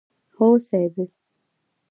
هو 0.37 0.57
صيب! 0.57 0.93